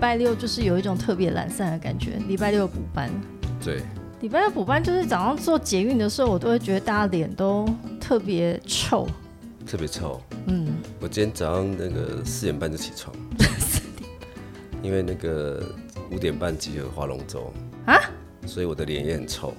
[0.00, 3.10] 拜六就是有一种特别懒散的感觉，礼拜六补班。
[3.62, 3.82] 对，
[4.22, 7.68] 礼拜六补班就是早上做捷运的时候，我都会觉得大家脸都
[8.00, 9.06] 特别臭。
[9.66, 10.18] 特别臭。
[10.46, 10.68] 嗯，
[11.00, 13.14] 我今天早上那个四点半就起床，
[14.82, 15.62] 因为那个
[16.10, 17.52] 五点半集合划龙舟
[17.84, 18.00] 啊，
[18.46, 19.52] 所以我的脸也很臭。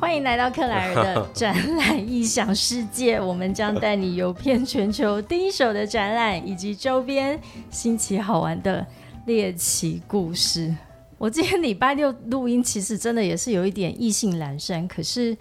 [0.00, 8.84] 欢迎来到克莱尔的展览异想世界，我们将带你游遍全球第一手的展览以及周边新奇好玩的
[9.26, 10.74] 猎奇故事。
[11.18, 15.36] 我今天礼拜六录音，其实真的也是有一点意兴阑珊，可是。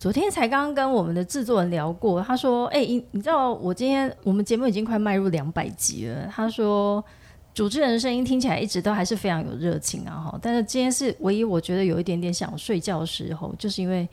[0.00, 7.04] 昨天才刚刚跟我们的制作人聊过，他说：“哎，你你知道我今天我们节目已经快迈入两百集了。”他说
[7.52, 10.38] ：“主持人的声音听起来一直都还是非常有热情啊，哈！
[10.40, 14.08] 但是今天是唯一我觉得有一点点想睡觉的时候，就是因为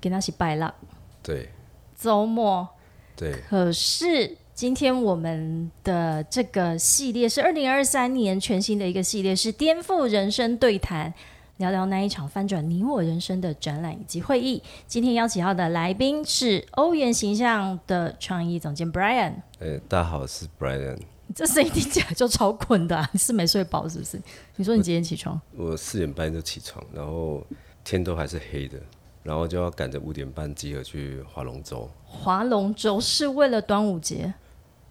[0.00, 0.74] 跟他起拜了，
[1.22, 1.48] 对，
[1.96, 2.66] 周末，
[3.14, 3.32] 对。
[3.48, 11.14] 可是今天我们的这个系列是二零二三年全新的一个系列，是颠覆人生对谈。”
[11.56, 14.62] 聊聊那一场翻转你我人生的展览以及会议。
[14.86, 19.32] 今天邀请到的来宾是欧元形象的创意总监 Brian。
[19.60, 20.98] 呃，大家好，我是 Brian。
[21.34, 24.20] 这声音听起来就超困的，你是没睡饱是不是？
[24.56, 25.40] 你说你几点起床？
[25.56, 27.42] 我四点半就起床，然后
[27.82, 28.78] 天都还是黑的，
[29.22, 31.88] 然后就要赶着五点半集合去划龙舟。
[32.04, 34.34] 划龙舟是为了端午节。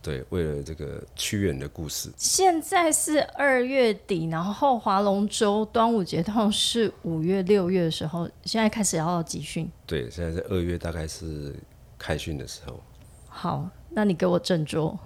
[0.02, 2.10] 对，为了这个屈原的故事。
[2.16, 8.30] 现在是二月底，然后划龙舟，端午节通常是五月、六月的时候。
[8.46, 9.70] 现在开始要集训。
[9.86, 11.54] 对，现在是二月，大概是
[11.98, 12.80] 开训的时候。
[13.28, 14.98] 好，那你给我振作。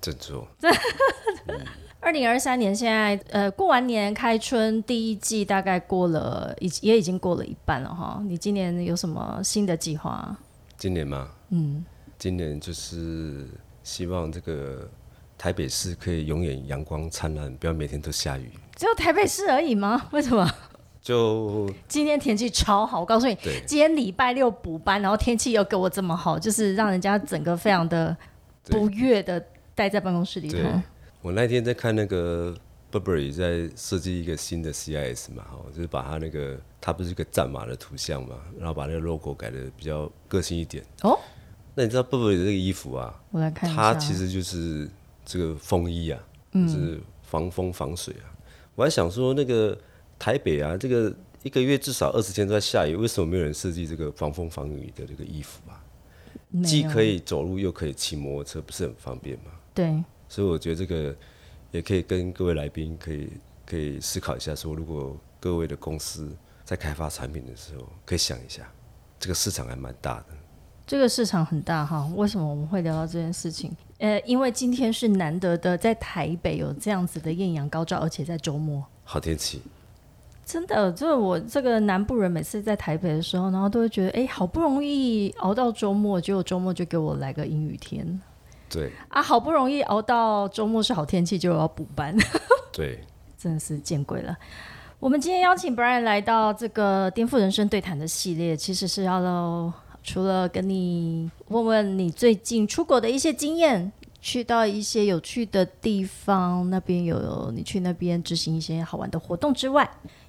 [0.00, 0.48] 振作。
[2.00, 8.22] 二零二三年现在，呃，过完年开春第一季大概过了，已也已经过了一半了哈。
[8.24, 10.34] 你今年有什么新的计划？
[10.78, 11.28] 今年吗？
[11.50, 11.84] 嗯，
[12.18, 13.46] 今年就是。
[13.88, 14.86] 希望这个
[15.38, 18.50] 台北市可以永远阳光灿烂，不要每天都下雨。
[18.76, 20.08] 只有台北市而已吗？
[20.12, 20.46] 为什么？
[21.00, 23.34] 就今天天气超好，我告诉你，
[23.66, 28.14] 今天礼拜六补班，然后天气又给我这么好，就是让人家整个非常的
[28.64, 29.42] 不悦的
[29.74, 30.58] 待在办公室里头。
[31.22, 32.54] 我那天在看那个
[32.92, 40.84] Burberry 在设计一个新的 CIS 嘛，哈，就是把它那个它不是一个战马的图像嘛，然后把那个 logo 改的比较个性一点。
[41.04, 41.18] 哦。
[41.78, 43.22] 那你知道 Burberry 这个衣服啊？
[43.30, 44.90] 我来看它其实就是
[45.24, 46.20] 这个风衣啊，
[46.52, 48.26] 就是防风防水啊。
[48.74, 49.78] 我还想说，那个
[50.18, 55.80] 台北啊，这个一个月至少二十天都在下雨，为什么没有人设计这个防风防雨的这个衣服啊？
[56.64, 59.52] 既可以走路又可以骑摩托车，不是很方便吗？
[59.72, 60.02] 对。
[60.28, 61.14] 所以我觉得这个
[61.70, 63.30] 也可以跟各位来宾可以
[63.64, 68.68] 可以思考一下，说如果各位的公司在开发产品的时候，可以想一下，
[69.20, 70.26] 这个市场还蛮大的。
[70.88, 73.70] 这个市场很大哈，为什么我们会聊到这件事情？
[73.98, 79.60] 呃，因为今天是难得的在台北有这样子的艳阳高照，而且在周末，好天气。
[80.46, 88.18] 真的，就是我这个南部人，每次在台北的时候，然后都会觉得，哎，好不容易熬到周末，结果周末就给我来个阴雨天。
[88.70, 88.90] 对。
[89.08, 92.16] 啊，好不容易熬到周末是好天气，就要补班。
[92.72, 93.04] 对。
[93.36, 94.34] 真的是见鬼了。
[94.98, 99.70] 我们今天邀请 Brian 来到这个颠覆人生对谈的系列，其实是要。
[100.02, 109.88] 除了跟你问问你最近出国的一些经验，去到一些有趣的地方，那边有你去那边执行一些好玩的活动之外，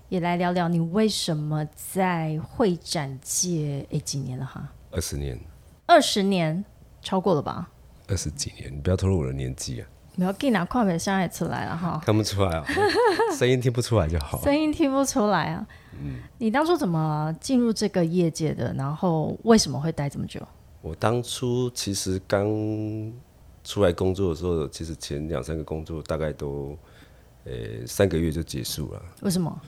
[0.09, 4.67] 也来聊聊你为什么在会展界诶几年了哈？
[4.91, 5.39] 二十年，
[5.85, 6.63] 二十年
[7.01, 7.69] 超过了吧？
[8.07, 9.87] 二十几年，你不要透露我的年纪啊！
[10.15, 12.01] 不要给拿快门声也出来了哈？
[12.03, 12.65] 看不出来啊，
[13.37, 14.41] 声音听不出来就好。
[14.43, 15.65] 声音听不出来啊。
[16.37, 18.73] 你当初怎么进入这个业界的？
[18.73, 20.41] 然后为什么会待这么久？
[20.81, 22.47] 我当初其实刚
[23.63, 26.77] 出来工作的时候，其实前两三个工作大概都，
[27.43, 27.51] 呃，
[27.85, 29.01] 三个月就结束了。
[29.21, 29.61] 为什么？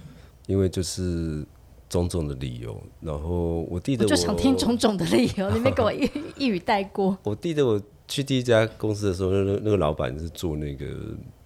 [0.48, 1.46] 因为就是
[1.90, 2.82] 种种的理由。
[3.02, 7.18] 然后我记得，我就想听种种的理由， 你没给我一一语带过。
[7.24, 10.86] 我记得，我去第一家公司的时候，那那个老板是做那个，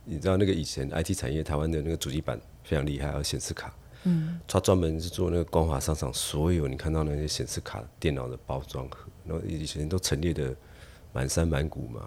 [0.05, 3.73] 你知道那个以前 IT 产业台湾的那个主机板非常厉害，还有显示卡。
[4.05, 10.55] 嗯，他专门是做那个光华商场所有你看到那些显示卡电脑的包装盒，然后以前都陈列的
[11.11, 12.01] 满山满谷嘛，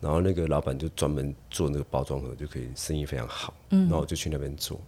[0.00, 3.52] 然后那个老板就专门做那个包装盒，就可以生意非常好。
[3.70, 4.80] 嗯，然后我就去那边做，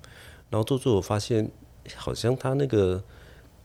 [0.51, 1.51] 然后做做我发现，
[1.95, 3.03] 好像他那个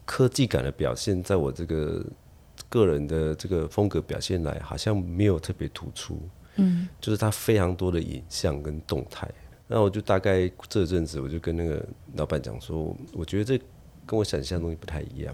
[0.05, 2.05] 科技感的表现，在我这个
[2.67, 6.19] 个人的这个风格表现来，好像没有特别突出。
[6.57, 9.25] 嗯，就是他非常多的影像跟动态。
[9.73, 11.81] 那我就大概这阵子，我就跟那个
[12.15, 13.57] 老板讲说，我觉得这
[14.05, 15.33] 跟我想象的东西不太一样。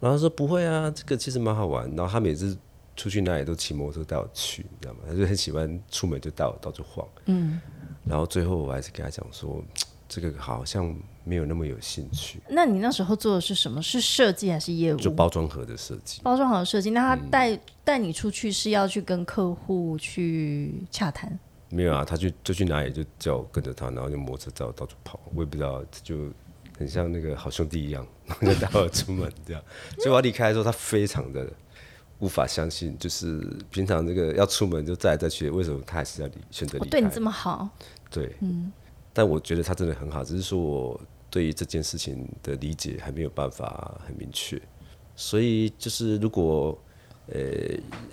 [0.00, 1.88] 然后他说不会啊，这个其实蛮好玩。
[1.94, 2.58] 然后他每次
[2.96, 5.00] 出去哪里都骑摩托车带我去，你知道吗？
[5.08, 7.06] 他就很喜欢出门就带我到处晃。
[7.26, 7.60] 嗯。
[8.04, 9.62] 然后最后我还是跟他讲说，
[10.08, 10.92] 这个好像
[11.22, 13.80] 没有那么有兴趣，那你那时候做的是什么？
[13.80, 14.96] 是设计还是业务？
[14.96, 16.20] 就包装盒的设计。
[16.24, 21.38] 包装盒的设计，那他带带你出去是要去跟客户去洽谈？
[21.70, 26.30] 没有啊，他就就去哪里就叫我跟着他，然后就摩托车载我到处跑，我也不知道，就
[26.78, 29.62] 很像那个好兄弟一样，然 后就带我出门这样。
[29.98, 31.46] 所以我要离开的时候，他非常的
[32.20, 37.68] 无法相信，就是平常这个要出门就再来再去，为什么他还是要离选择离对你这么好，
[38.10, 38.72] 对，嗯。
[39.12, 40.98] 但我觉得他真的很好，只是说我
[41.28, 44.58] 对于这件事情的理解还没有办法很明确，
[45.16, 46.78] 所以就是如果
[47.26, 47.40] 呃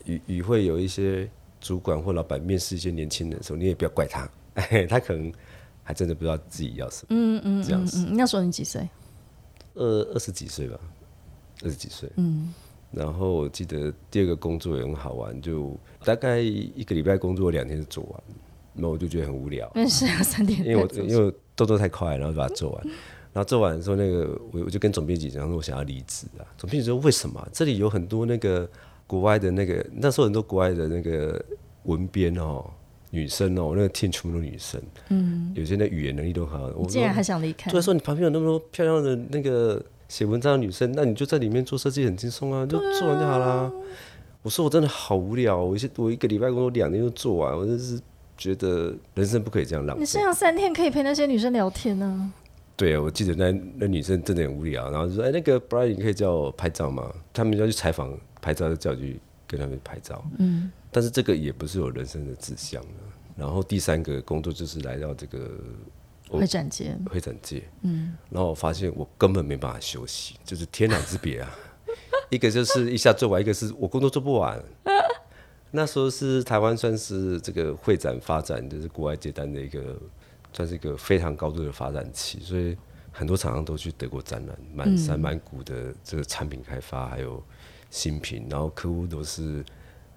[0.03, 1.29] 与与会有一些。
[1.65, 5.33] 主管或老板面试一些年轻人的时候，你也不要怪他，哎 他可能
[5.81, 7.07] 还真的不知道自己要什么。
[7.09, 8.05] 嗯嗯，这样子。
[8.11, 8.87] 那时候你几岁？
[9.73, 9.83] 二
[10.13, 10.79] 二十几岁吧，
[11.63, 12.07] 二十几岁。
[12.17, 12.53] 嗯。
[12.91, 18.23] 然后我记得第二个工作也很好玩，就大概一个礼拜工作两天就做完，
[18.73, 19.67] 那我就觉得很无聊。
[19.73, 20.59] 嗯，是啊，三天。
[20.59, 22.87] 因为我因为动作太快，然后把它做完。
[23.33, 26.45] 然后做完的时候，那个我我就跟总编辑讲说，我想要离职啊。
[26.59, 27.49] 总编辑说为什么？
[27.51, 28.69] 这里有很多那个。
[29.07, 31.43] 国外的那个那时候很多国外的那个
[31.83, 32.65] 文编哦，
[33.11, 36.71] 女生哦，那个 team 全部都女生，嗯，有些那语言能力都很好。
[36.75, 37.69] 我竟然还想离开？
[37.69, 43.71] 所以说你旁边有那么多漂亮的那个写文章的女生，那你就在里面做设计很轻松啊，就做完就好啦。
[44.41, 47.99] 我说我真的好无聊，我一我一个礼拜工作两天就做完，我真是
[48.37, 50.01] 觉得人生不可以这样浪费。
[50.01, 52.31] 你剩下三天可以陪那些女生聊天呢？
[52.75, 58.11] 对啊，我记得那那女生真的很无聊，然后就说：“哎，那个 Brian，你可以叫我拍照吗？”他们要去采访。
[58.45, 62.79] 拍照就叫去跟他们拍照，嗯，但是这个也不是我人生的志向
[63.35, 65.49] 然后第三个工作就是来到这个
[66.29, 71.51] 会展界，会展界，嗯，然后我发现我根本没办法休息，就是天壤之别啊！
[72.29, 74.63] 一个就是一下做完，一个是我工作做不完。
[75.71, 79.99] 那时候是台湾算是这个会展发展，就是国外接单的一个，
[80.53, 82.77] 算是一个非常高度的发展期，所以
[83.11, 87.43] 很多厂商都去德国展览，满山满谷的这个产品开发，还有。
[87.95, 89.63] 新品，然后客户都是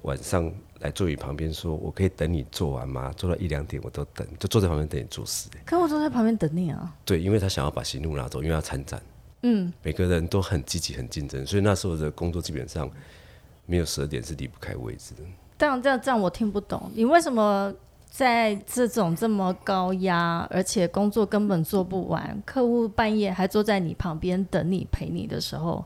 [0.03, 3.13] 晚上来座椅旁边说：“我可以等你做完吗？
[3.17, 6.93] 做到一两点我都等，就坐在旁边等你做事。”客户坐在旁边等你啊？
[7.05, 9.01] 对，因为他想要把行路拿走，因为要参展。
[9.43, 12.91] 嗯，每个人都很积极、很竞争，所以那时候的工作基本上
[13.67, 15.21] 没有十二点是离不开位置的。
[15.57, 17.73] 这样、这样、这样，我听不懂，你为什么
[18.11, 25.85] 在这种这么高压，而且工作根本做不完，客户半夜还坐在你旁边等你、陪你的时候？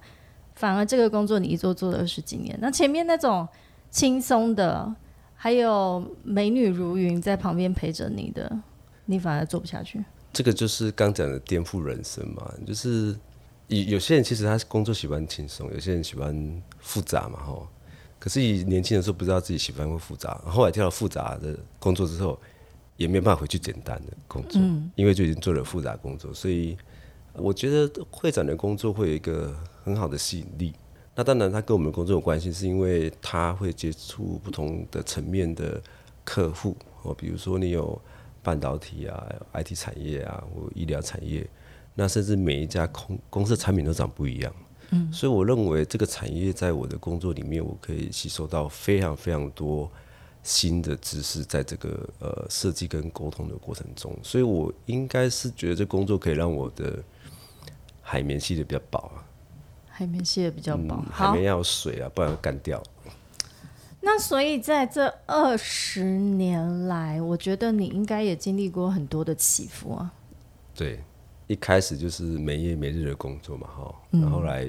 [0.63, 3.49] 反而这个工作你一做做了二十几年，那前面那种
[3.91, 4.95] 轻松的，
[5.35, 8.61] 还有美女如云在旁边陪着你的，
[9.07, 10.05] 你反而做不下去。
[10.33, 13.13] 这个就是刚讲的颠覆人生嘛，就是
[13.67, 17.67] 有有些人其实他工作喜欢轻松，有些人喜欢复杂嘛，吼。
[18.21, 22.39] 可是以年轻的时候不知道自己喜欢会复杂，后来跳到复杂的工作之后，
[22.97, 24.63] 也没有办法回去简单的工作，
[24.95, 26.79] 因为就已经做了复杂工作，所以
[27.35, 29.55] 我觉得会长的工作会有一个。
[29.85, 30.73] 很好的吸引力。
[31.13, 35.83] 那当然，它跟我们的工作有关系，是因为他会接触不同的层面的
[36.23, 38.01] 客户哦，比如说你有
[38.45, 41.45] 半导体啊、IT 产业啊，或医疗产业，
[41.97, 44.55] 那甚至每一家公公司的产品都长不一样。
[44.91, 49.91] 嗯，所以我认为这个产业在我的工作里面，我可以吸收到非常非常多
[50.45, 57.03] 新的知识，在这个呃设计跟沟通的过程中，所以我应该是觉得这工作可以让我的
[58.13, 59.25] 海绵吸的比较薄啊。
[59.89, 62.83] 海绵吸的比较薄，海绵要水啊，不然会干掉。
[64.03, 70.13] 那所以在这二十年来，我觉得你应该也经历过很多的起伏啊。
[70.75, 71.03] 对，
[71.47, 74.69] 一开始就是没夜没日的工作嘛，哈，然后来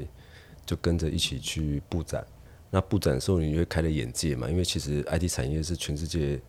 [0.65, 2.25] 就跟着一起去布展。
[2.69, 4.50] 那布展的时候，你会开了眼界嘛？
[4.50, 6.39] 因为其实 IT 产业是全世界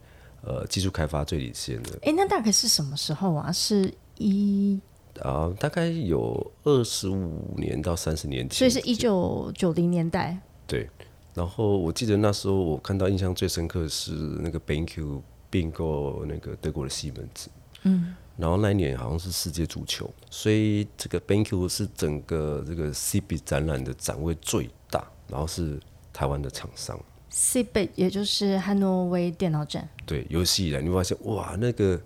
[0.42, 1.98] 呃技术开发最领先的。
[2.02, 3.50] 哎，那大概是什么时候啊？
[3.50, 4.78] 是一。
[5.21, 10.37] 啊，大概有二十五年到三十年前，所以是一九九零年代。
[10.66, 10.90] 对，
[11.35, 17.49] 然后我记得那时候我看到印象最深刻的是那个 BenQ 并购那个德国的西门子。
[17.85, 25.78] 嗯，然后那一年好像是世界足球，所以这个 BenQ 是整个这个 CB 展览的展位最大，然后是
[26.12, 26.99] 台湾的厂商。
[27.30, 29.88] CB 也就是汉诺威电脑展。
[30.04, 32.00] 对，有史以来你会发现哇，那个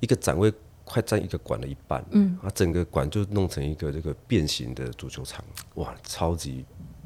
[0.00, 0.50] 一个展位。
[0.88, 6.64] 快占一个馆的一半，嗯，啊，整个馆就弄成一个这个变形的足球场，哇，超级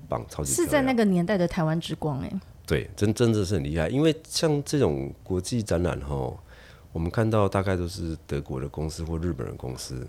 [0.08, 2.32] 棒，超级是在那个年代的台湾之光，哎，
[2.64, 6.32] 对，真真的是很厉害，因为像这种国际展览哈，
[6.92, 10.06] 我们看到大概都是德国的公司或日本的公司，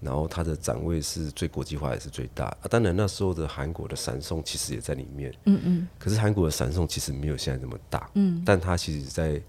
[0.00, 9.42] 然后它的展位是最国际化也是最大，啊，当然那时候的韩国的闪送其实也在里面，嗯嗯，可是韩国的闪送其实没有现在这么大，嗯，但它其实在。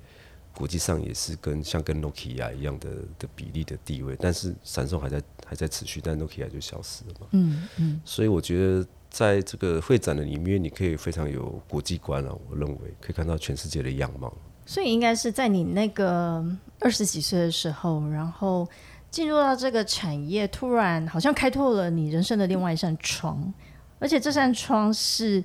[0.59, 7.27] 国际上也是跟像跟 Nokia 一样的的比例的地位，但是闪送还在还在持续，但 Nokia 就消失了嘛。
[7.31, 8.01] 嗯嗯。
[8.03, 12.37] 所以我觉得在这个会展的里面，你可以非常有国际观了。
[12.49, 14.33] 我认为可以看到全世界的样貌。
[14.65, 16.45] 所以应该是在你那个
[16.79, 18.67] 二十几岁的时候，然后
[19.09, 23.53] 进入到这个产业，突然好像开拓了你人生的另外一扇窗，
[23.97, 25.41] 而且这扇窗是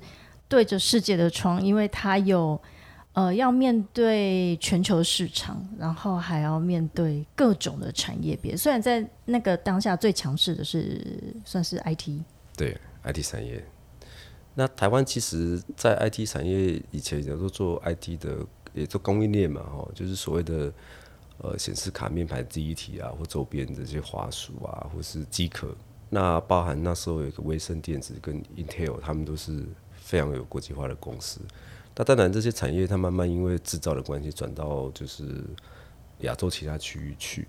[0.49, 2.61] 对着世界的窗，因为它有
[3.15, 8.55] 呃要面对全球市场，然后还要面对各种的产业别。
[8.55, 12.21] 虽然在那个当下最强势的是算是 IT，
[12.55, 13.65] 对 IT 产业。
[14.53, 18.45] 那台湾其实，在 IT 产业以前也都做 IT 的。
[18.75, 20.69] 也做供应链嘛，哈，就是所谓的
[21.37, 25.73] 呃显示卡、面板、第一体啊，或周边这些华数啊，或是机壳。
[26.09, 31.39] 那包含那时候有个微生电子跟 Intel，他们都是非常有国际化的公司。
[31.95, 35.43] 那当然这些产业它慢慢因为制造的关系转到就是
[36.19, 37.47] 亚洲其他区域去。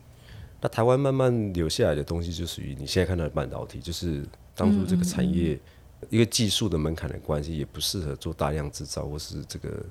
[0.61, 4.25] 那台湾慢慢留下来的东西就属于你现在看到的半导体，就是
[4.55, 5.59] 当初这个产业
[6.11, 9.85] 因为技术的门槛的关系，也不适合做大量制造或是这个。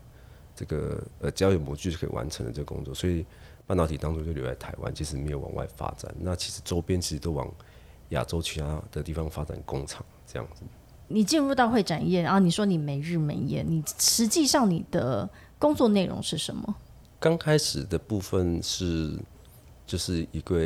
[0.58, 3.26] 这个呃交易模具就可以完成的这个工作，所以
[3.68, 6.10] 半导体当初就留在台湾，其实没有往外发展。
[6.18, 7.54] 那其实周边其实都往
[8.12, 10.64] 亚洲其他的地方发展工厂这样子。
[11.08, 16.76] 你进入到会展业，然后你说你没日没夜，你实际上你的工作内容是什么？
[17.20, 19.18] 刚开始的部分是
[19.86, 20.60] 就是一个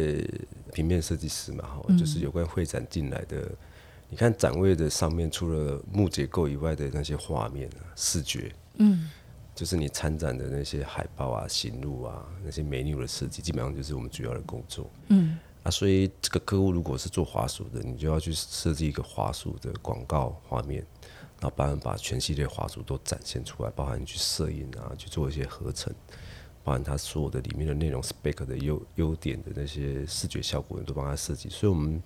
[0.74, 3.50] 平面设计师嘛，哈，就是有关会展进来的。
[4.10, 9.10] 你看展位的上面，除了木结构以外的那些画面啊，视觉，嗯。
[9.56, 14.90] 就是你参展的那些海报啊、行路啊、那些美女的设计，基本上就是我们主要的工作。
[15.10, 15.38] 嗯，
[15.70, 20.86] 所以这个客户如果是做华数的，你就要去设计一个华数的广告画面，
[21.40, 25.94] 然后帮把全系列华数都展现出来，包含去摄影啊，去做一些合成，
[26.64, 31.50] 包含它所有的里面的内容、spec 的优优点的那些视觉效果，你都帮他设计。
[31.50, 32.02] 所以我们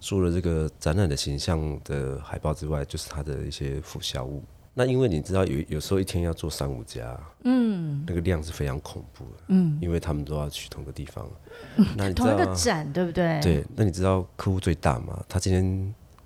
[0.00, 4.42] 做了这个展览的形象的海报之外，就是它的一些附销物。
[4.78, 11.28] 那因为你知道有有时候一天要做三五家，嗯，那个量是非常恐怖的，嗯，因为他们都要去同个地方，
[11.98, 13.40] 那同一个展对不对？
[13.42, 15.20] 对，那你知道客户最大嘛？
[15.28, 15.64] 他今天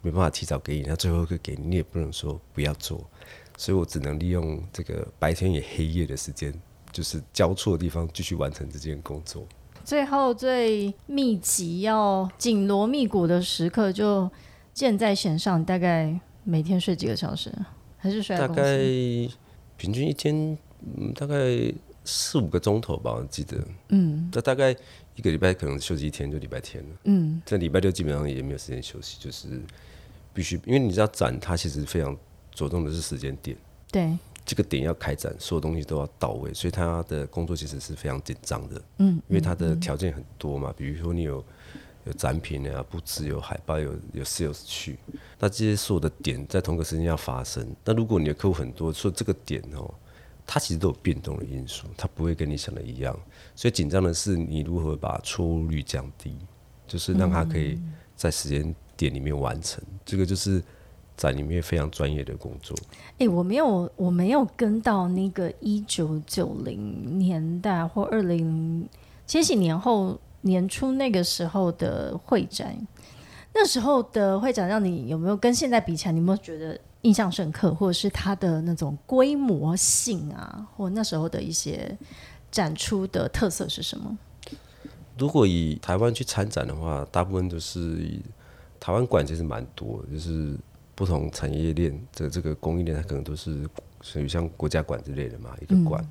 [0.03, 3.03] 没办法提早给你，他最后一个给你，你也不能说不要做，
[3.57, 6.53] 所以我只能利用这个白天也黑夜的时间，
[6.93, 9.47] 就是交错的地方继续完成这件工作。
[9.83, 14.31] 最后最密集要紧锣密鼓的时刻，就
[14.75, 17.51] 箭在弦上，大概每天睡几个小时？
[18.03, 18.79] 还是大概
[19.77, 20.59] 平均一天，
[20.99, 21.73] 嗯，大概
[22.05, 23.57] 四五个钟头吧，我记得。
[23.91, 24.75] 嗯，那大概
[25.15, 26.91] 一个礼拜可能休息一天，就礼拜天了。
[27.05, 29.47] 嗯，在礼拜六基本上也没有时间休息，就是
[30.35, 32.17] 必须，因为你知道展它其实非常
[32.51, 33.57] 着重的是时间点。
[33.93, 38.83] 对，这个点要开展，所有东西都要到位，所以他的工作其实是非常紧张的。
[38.99, 41.45] 嗯，因为他的条件很多嘛，比如说你有。
[42.05, 44.99] 有展品啊，布置有海报，有有 sales 去，
[45.39, 47.65] 那这些所有的点在同个时间要发生。
[47.85, 49.89] 那如果你的客户很多，说这个点哦，
[50.45, 53.17] 它其实都有变动的因素，它不会跟你想的一样。
[53.55, 56.37] 所以紧张的是你如何把错误率降低，
[56.89, 57.79] 就是让它可以
[58.17, 59.81] 在时间点里面完成。
[60.05, 60.61] 这个就是
[61.17, 62.77] 在里面非常专业的工作。
[63.19, 68.89] 哎，我没有，我没有跟到那个一九九零年代或二零
[69.25, 70.19] 千禧年后。
[70.43, 72.77] 年初那个时候的会展，
[73.55, 81.97] 那时候的会展让你有没有跟现在比起来，你有没有觉得印象深刻，或者是它的那种规模性啊，或那时候的一些
[82.51, 84.17] 展出的特色是什么？
[85.19, 88.19] 如果以台湾去参展的话，大部分都是
[88.81, 90.57] 台湾馆其实蛮多，就是
[90.95, 93.69] 不同产业链的这个供应链，它可能都是
[94.01, 96.05] 属于像国家馆之类的嘛，一个馆。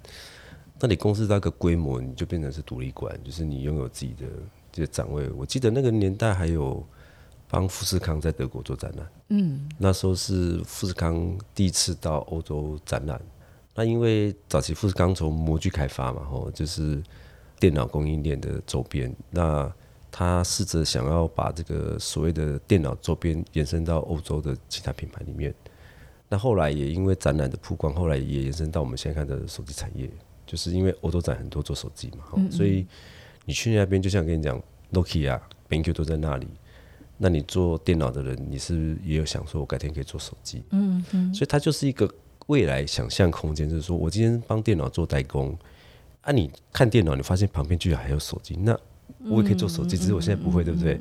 [0.82, 4.26] 那你公司那个规模，你就变成是独立馆，就是你拥有自己的
[4.72, 5.30] 这些展位。
[5.30, 6.84] 我记得那个年代还有
[7.48, 13.22] 帮富士康在德国做展览，嗯，那时候是富士康第一次到欧洲展览。
[13.76, 17.00] 那因为早期富士康从模具开发嘛，吼，就是
[17.60, 19.72] 电脑供应链的周边，那
[20.12, 25.54] 他试着想要把这个所谓的电脑周边延伸到欧洲的其他品牌里面。
[26.28, 30.10] 那后来也因为展览的曝光，后来也延伸到我们现在看的手机产业。
[30.51, 32.86] 就是因为欧洲展很多做手机嘛，所以
[33.46, 35.39] 你去那边就像跟你讲，Nokia、
[35.70, 36.46] BenQ 都在那里。
[37.17, 40.62] 那你做电脑的人，你是不是也有想说，我改天可以做手机。
[40.72, 41.34] 嗯嗯。
[41.34, 42.13] 所以它就是一个
[42.48, 45.58] 未来想象空间，就是说我今天帮电脑做代工，
[46.20, 48.77] 啊，你看电脑，你发现旁边居然还有手机，那
[49.29, 51.00] 我也可以做手机，只是我现在不会，对不对？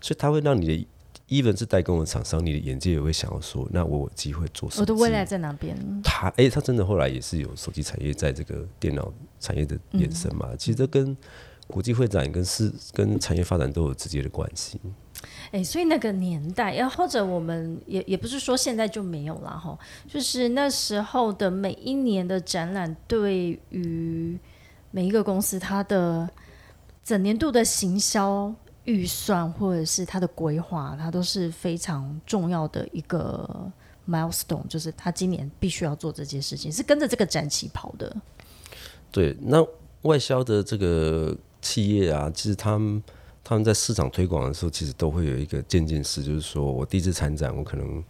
[0.00, 0.86] 所以它会让你的
[1.32, 4.82] even 是代工的厂商，你的眼界也会想要说，那我有机会做什么。
[4.82, 5.74] 我的未来在哪边？
[6.04, 9.10] 他哎、他真的后来也是有手机产业在这个电脑
[9.40, 10.50] 产业的延伸嘛？
[10.58, 11.16] 其实这跟
[11.66, 14.78] 国际会展跟市跟产业发展都有直接的关系。
[15.52, 24.38] 哎、所以那个年代，要或者我们也也不是说现在就没有了哈，就是那时候的每一年的展览，对于
[24.90, 26.28] 每一个公司它的
[27.04, 28.52] 整年度的行销
[28.84, 33.70] 预算或者是它的规划，它都是非常重要的一个
[34.08, 38.14] milestone，就是他今年必须要做这件事情，是跟着这个展期跑的。
[39.12, 39.64] 对，那
[40.02, 43.02] 外销的这个企业啊，其实他们
[43.44, 48.02] 他们在市场推广的时候，其实都会有一个渐进式，就是说我第一次参展，我可能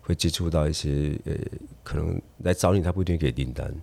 [0.00, 1.34] 会接触到一些呃，
[1.82, 3.74] 可能来找你，他不一定给订单。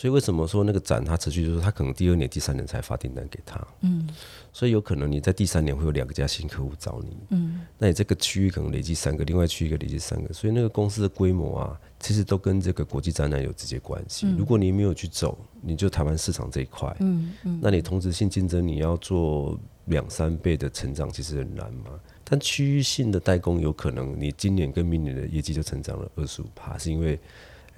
[0.00, 4.08] 所以为什么说那个展它持续，就是他可能第二年、第三年才发订单给他，嗯，
[4.50, 14.26] 所以有可能你在第三年会有两家新客户找你，嗯，那你这个区域可能累积三个，另外区域一个累积三个，所以那个公司的规模啊，其实都跟这个国际展览有直接关系。
[14.38, 21.90] 如果你没有去走，你就台湾市场这一块，嗯嗯，那你同质性竞争，你要做两三倍的成长，其实很难嘛。
[22.24, 27.20] 但区域性的代工有可能，你今年跟明年的业绩就成长了二十五趴，是因为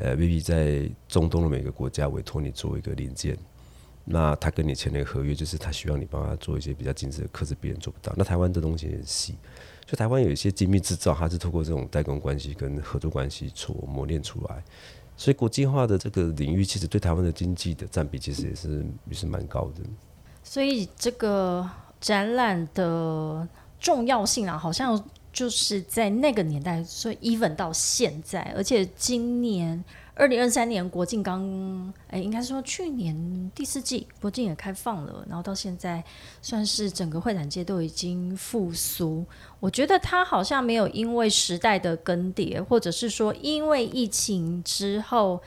[0.03, 3.39] 呃 v i v 在中东的每个国家委托你做一个零件，
[4.05, 8.13] 那他跟你签了一个合约，就是他希望你帮他做一些比较精致的刻字，别人做不到。
[8.17, 9.37] 那台湾这东西很细，
[9.87, 14.65] 就台湾有一些精密制造，它是透过这种代工关系跟合作关系所磨练出来。
[15.17, 19.85] 所以国际化的这个领域，其实对台湾的经济的占比，其实也是也是蛮高的。
[20.43, 21.65] 所以这个
[22.01, 23.47] 展览的
[23.79, 25.01] 重要性啊，好像
[25.33, 29.83] 就是在那个年代，所以 even 到现在，而且今年
[30.15, 36.05] 二零二三年国境刚，哎，应该说去年第四季国境也开放了，然后到现在
[36.41, 39.25] 算是整个会展界都已经复苏。
[39.59, 45.41] 我觉得它好像没有因为时代的更迭，或者是说因为疫情之后。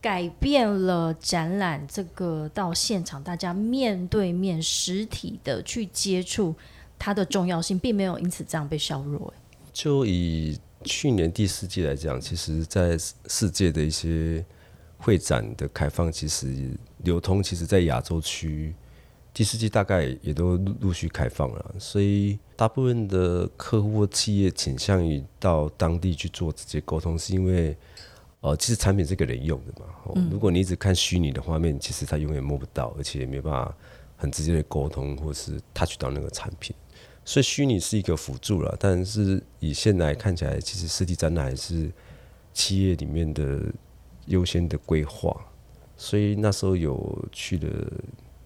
[0.00, 6.54] 改变了展览这个到现场大家面对面实体的去接触
[6.98, 9.32] 它的重要性，并没有因此这样被削弱。
[9.72, 14.44] 就以去年第四季来讲，其实在世界的一些
[14.98, 18.74] 会展的开放，其实流通，其实在亚洲区
[19.32, 27.76] 第四季大概也都陆陆续开放了，所以大部分的客户或企业倾向于到当地去做直接沟通，是因为。
[28.40, 29.86] 呃，其实产品是给人用的嘛。
[30.04, 33.74] 哦如果你一直看虚拟的画面，其实他永远摸不到，而且也没办法
[34.16, 36.72] 很直接的沟通，或是 touch 到那个产品。
[37.28, 41.92] 所以虚拟是一个辅助了，但是以现在看起来，其实实体展览还是
[42.54, 43.60] 企业里面的
[44.28, 45.38] 优先的规划。
[45.94, 47.68] 所以那时候有去了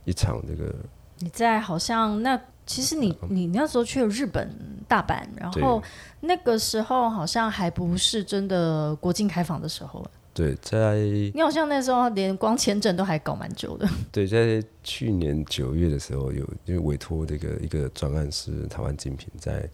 [0.05, 0.75] 一场这个，
[1.21, 4.53] 你在好像那其实你你那时候去了日本
[4.89, 5.81] 大阪，然后
[6.19, 10.05] 那个时候好像还不是真的国境开放的时候。
[10.35, 10.97] 对，在
[11.35, 13.87] 你好像那时候连光签证都还搞蛮久的。
[14.11, 19.69] 对，在去年九月的时候，有因为委托这个一个专案是台湾精品在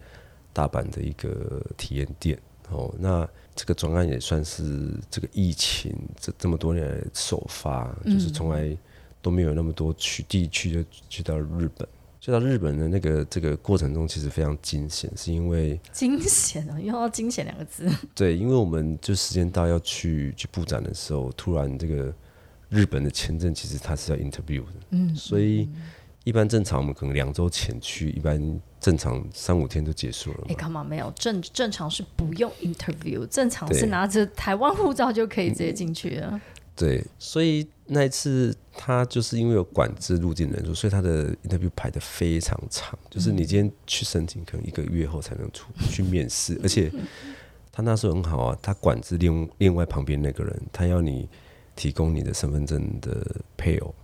[0.53, 2.37] 大阪的一个体验店
[2.71, 8.77] 哦，那这个专案也算是这个疫情这这么多年来首发，就是从来
[9.23, 11.89] 都没有那么多去地区就去到日本。
[12.29, 17.91] 去到日本的那个这个过程中，其实非常惊险，是因为 惊险啊，用到“惊险”两个字。
[18.15, 22.15] 对，因为我们就时间到要去去布展的时候，突然这个
[22.69, 25.71] 日本的签证其实它是要 interview 的，嗯，所以
[26.25, 30.49] 一般正常我们可能两周前去，一般正常三五天就结束了。
[30.51, 36.39] 哎，come on，没有正正常是不用 interview，正常是拿着台湾护照就可以直接进去了。
[36.77, 46.93] 对，所以那一次他就是因为有管制入境人数，所以他的 interview 排的非常长，就是你今天去申请，可能一个月后才能出去面试，而且
[47.73, 51.29] 他那时候很好啊，他管制另另外旁边那个人，他要你
[51.75, 53.95] 提供你的身份证的配偶，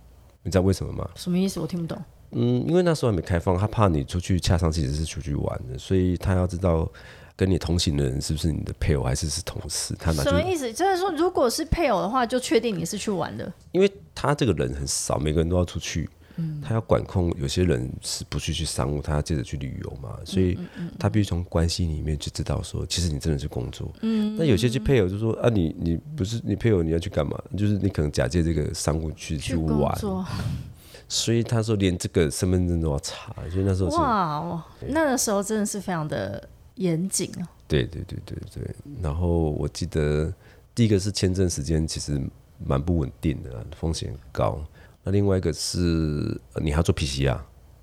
[0.41, 1.09] 你知道为什么吗？
[1.15, 1.59] 什么意思？
[1.59, 2.01] 我听不懂。
[2.31, 6.91] 嗯，因为那时候还没开放，他怕你出去恰上其实是出去玩的，所以他要知道。
[7.37, 9.93] 跟你同行的人是不是你的配偶还是是同事？
[9.99, 10.71] 他什么意思？
[10.71, 13.51] 就是说，如果是配偶的话，就确定你是去玩的。
[13.73, 17.29] 因为他这个人很少，每个人都要出去，嗯，他要管控。
[17.37, 20.57] 有些人是不去去商务，他要接着去旅游嘛，所以
[20.97, 23.91] 他必须从关系里面就知道说，其实你真的是工作。
[24.01, 27.37] 嗯，那有些去配偶就说啊，你你不是你配偶，你要去干嘛？
[27.57, 29.93] 就是你可能假借这个商务去去玩。
[31.09, 36.49] 所以他说连这个身份证都要查，所以那时候哇，那个时候真的是非常的。
[36.75, 37.47] 严谨哦！
[37.67, 40.33] 对对对对对，然后我记得
[40.73, 42.21] 第一个是签证时间其实
[42.63, 44.63] 蛮不稳定的，风险高。
[45.03, 47.39] 那另外一个是你还要做 PCR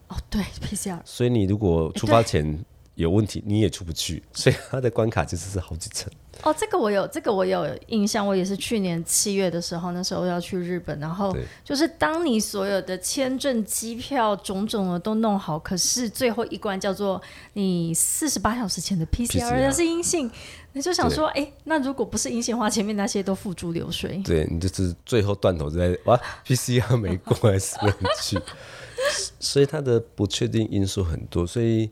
[0.09, 1.01] 哦，对 PCR。
[1.05, 6.11] 所以你如果出发前有问题，你也出不去， 所以它的关卡其实是好几层。
[6.43, 8.27] 哦，这个我有，这个我有印象。
[8.27, 17.21] 我也是去年七月的时候，那时候要去日本，然后就是当你所有的签证、机票种种的都弄好，可是最后一关叫做
[17.53, 20.29] 你四十八小时前的 PCR 是阴性，
[20.73, 24.21] 你就想说，哎，那如果不是阴性的话，前面那些都付诸流水。
[24.25, 28.41] 对你就是最后断头在 哇，PCR 没过还是不能去，
[29.39, 31.91] 所以它的不确定因素很多，所以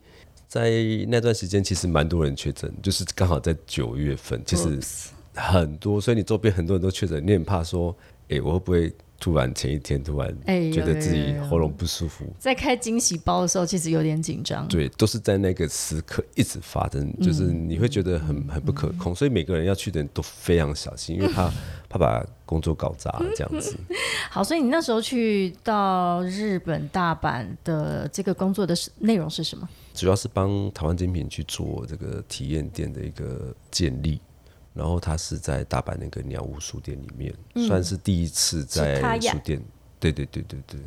[0.51, 0.69] 在
[1.07, 4.81] 那段时间其实蛮多人确诊，就是刚好在九月份，其实
[5.33, 7.97] 很多，所以你周边很多人都确诊，你很怕说，
[8.29, 10.29] 哎、我会不会突然前一天突然
[10.73, 12.25] 觉得自己喉咙不舒服？
[12.37, 14.67] 在开惊喜包的时候，其实有点紧张。
[14.67, 21.49] 对，都是在那个时刻一直发生，就是你会觉得很很不可控，所以每个人要去的人都非常小心，因为怕
[21.89, 23.77] 怕把工作搞砸了这样子。
[24.29, 29.69] 好，所以你那时候去到日本大阪的这个工作的是内容是什么？
[30.01, 34.19] 主要是帮台湾精品去做这个体验店的一个建立，
[34.73, 37.35] 然后它是在大阪那个鸟屋书店里面，
[37.69, 39.63] 算是第一次在书店，
[39.99, 40.81] 对对对对对，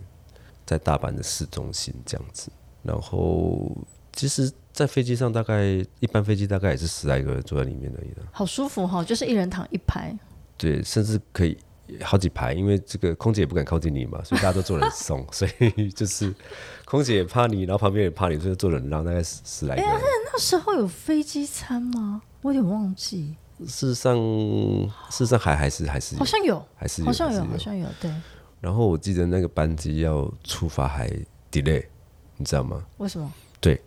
[0.65, 2.51] 在大阪的市中心这样子。
[2.81, 3.77] 然后
[4.13, 5.63] 其实，在飞机上大概
[5.99, 10.17] 一般飞机大概也是十来个人坐在里面而已的，好舒服哈、就是一人躺一排。
[10.57, 11.55] 对，甚至可以
[12.01, 16.33] 好几排，因为这个空姐也不敢靠近你嘛，所以大家都坐人送， 所以就是
[16.85, 19.91] 空姐也怕你，然后旁边也怕你，所以坐人让，大概十十来个人。
[20.33, 22.21] 那时候有飞机餐吗？
[22.41, 24.15] 我有点忘记，事实上，
[25.09, 27.87] 事实上还还是还是好像有，还是好像有，好像有。
[28.01, 28.11] 对，
[28.59, 31.07] 然后我记得那个班机要出发还
[31.51, 31.85] delay，
[32.37, 32.83] 你知道吗？
[32.97, 33.31] 为什么？
[33.61, 33.79] 对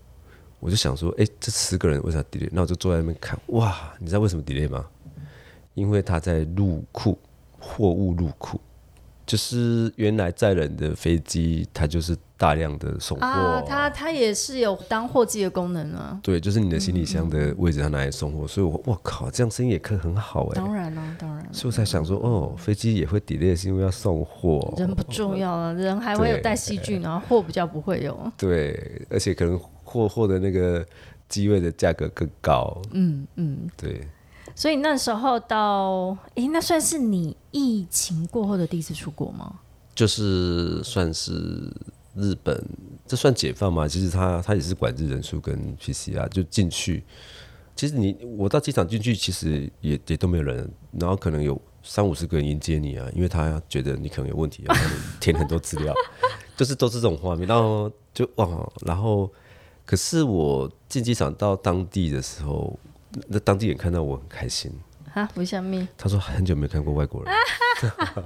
[0.61, 2.49] 我就想说，哎、这十个人为啥 delay？
[2.53, 4.87] 那我就坐在那边看，哇，你知道为什么 delay 吗？
[5.75, 7.19] 因为他在入库，
[7.67, 8.61] 货物入库，
[9.27, 16.21] 就是原来载人的飞机，它就是大量的送货，啊，它它也是有当货机的功能啊。
[16.23, 28.33] 对，就是你的行李箱的位置，它拿来送货，所以我我靠，这样生意也可以很好哎、当然了、当然了，所以我才想说，哦，飞机也会 delay 是因为要送货，人不重要了， 人还会有带细菌，然后货比较不会有。
[28.37, 30.87] 对，而且可能货货的那个
[31.29, 32.81] 机位的价格更高。
[32.93, 34.07] 嗯嗯，对，
[34.57, 39.61] 所以那时候到，诶，那算是你疫情过后的第一次出国吗？
[39.95, 41.71] 就是算是
[42.15, 42.59] 日本，
[43.07, 43.87] 这算解放吗？
[43.87, 47.05] 其实他他也是管制人数跟 PCR，就进去。
[47.75, 50.67] 其实你我到机场进去，其实也也都没有人，
[50.99, 55.93] 然后可能有三五十个人迎接你啊，因为他觉得你可能有问题，要帮你填很多资料，
[56.57, 59.31] 就是都是这种画面，然后就哇，然后
[59.85, 62.79] 可是我进机场到当地的时候，
[63.29, 64.71] 那当地人看到我很开心，
[65.15, 67.33] 啊，不像咪，他说很久没看过外国人，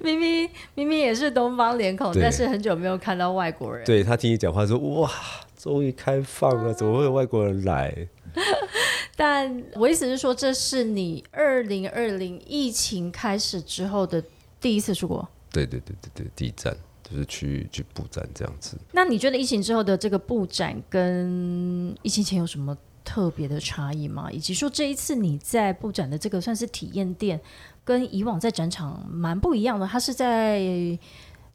[0.00, 3.84] 咪咪咪咪也是东方脸孔，但是很久没有看到外国人。
[3.84, 5.10] 对他听你讲话说哇，
[5.56, 8.08] 终于开放了，怎么会有外国人来？
[9.16, 14.22] 但我意思是说，这是你二零二零疫情开始之后的
[14.60, 15.28] 第一次出国。
[15.50, 18.76] 对对对对对，第一站就是去去布展这样子。
[18.92, 24.30] 那你觉得疫情之后的这个布展跟疫情前有什么特别的差异吗？
[24.30, 27.40] 以及说这一次你在布展的这个算是体验店，
[27.84, 30.60] 跟以往在展场蛮不一样的，它是在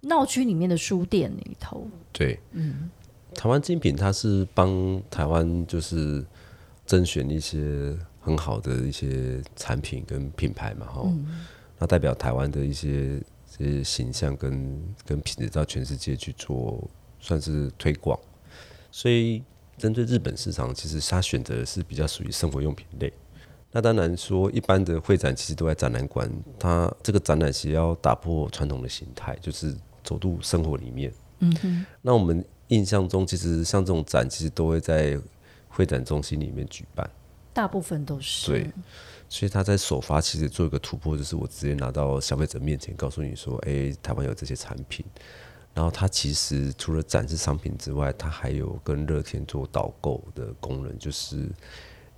[0.02, 1.88] 闹区里面的书店里头。
[2.12, 2.90] 对，嗯，
[3.34, 6.26] 台湾精品它是帮台湾就是
[6.86, 11.10] 甄选一些很好的一些产品跟品牌嘛，哈、
[11.80, 13.22] 那代表台湾的一些
[13.58, 18.20] 这些形象跟跟品质到全世界去做算是推广，
[18.92, 19.44] 所以
[19.78, 23.12] 针对日本市场，其实他选择的是比较属于生活用品类。
[23.72, 31.12] 那当然说，一般的会展其实都在展览馆，它这个展览其实要打破传统的形态，就是走入生活里面。
[31.40, 31.86] 嗯哼。
[32.02, 35.20] 那我们印象中，其实像这种展，其实都会在
[35.68, 37.10] 会展中心里面举办。
[37.52, 38.72] 大部分都是对，
[39.28, 45.04] 所以他在首发其实做一个突破，就是我直接拿到消费者面前，告诉你说，哎、台湾有这些产品。
[45.74, 51.50] 然后它其实除了展示商品之外，它还有跟乐天做导购的功能，就是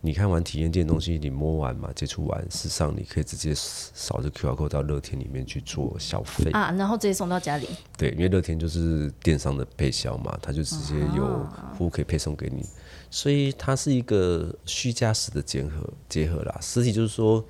[0.01, 6.51] 你看完体验店东西，你摸完嘛，接触完，事实上你可以直接扫这 QR code 到乐天里面去做消费。
[6.51, 7.67] 啊，然后直接送到家里。
[7.97, 12.63] 对，因为乐天就是电商的配销嘛，它就直接有服务可以配送给你，
[13.09, 16.57] 所以它是一个虚加实的结合结合啦。
[16.61, 17.43] 实体就是说，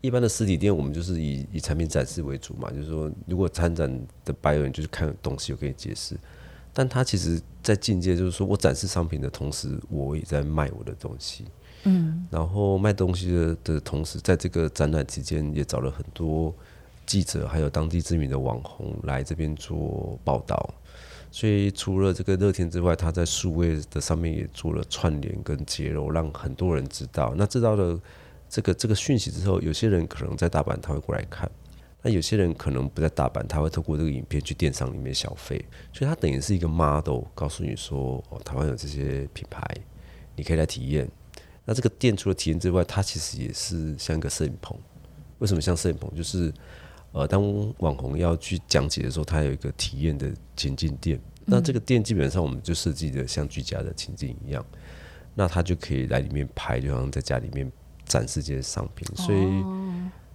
[0.00, 3.88] 一般的实体店我们就是以以产品展示为主嘛，就是说如果参展
[4.24, 6.16] 的 buyer 就是看东西，我可以解释。
[6.74, 11.44] 但它其实，在境界就是说我展示商品的同时，我也在卖我的东西。
[11.84, 16.54] 嗯，然后卖东西的的同时，在这个展览期间，也找了很多
[17.04, 20.74] 记者，还有当地知名的网红来这边做报道。
[21.32, 27.32] 所以除了这个乐天之外，它在数位的上面也做了串联跟揭露，让很多人知道。
[27.36, 27.98] 那知道了
[28.50, 31.50] 这个这个讯息之后，有些人可能在大阪他会过来看，
[32.02, 35.64] 那有些人可能不在大阪，他会透过这个影片去电商里面消费。
[35.90, 39.66] 所以它等于是一个 model，告诉你说哦，台湾有这些品牌，
[40.36, 41.10] 你可以来体验。
[41.64, 44.76] 那这个店除了体验之外，它其实也是像一个摄影棚。
[45.38, 46.14] 为什么像摄影棚？
[46.14, 46.52] 就是
[47.12, 47.42] 呃，当
[47.78, 51.20] 网红要去讲解的时候，他有一个体验的情境店。
[51.44, 54.64] 那这个店基本上我们就设计的像居家的情境一样，
[55.34, 57.70] 那他就可以来里面拍，就好像在家里面
[58.04, 59.06] 展示这些商品。
[59.16, 59.62] 所以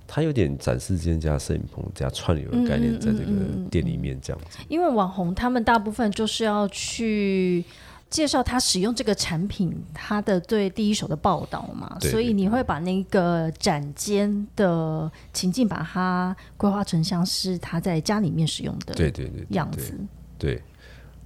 [0.06, 3.32] 他有点展示间加摄影棚加串流的概念，在这个
[3.72, 4.60] 店里面这样子。
[4.68, 7.66] 因为网红他们大部分就是要去。
[8.10, 19.94] 介绍他使用这个产品，他的对第一手的报道嘛，所以你会把那个展间的情境，把它规划成像是他在家里面使用的对对对样子。
[20.38, 20.62] 对，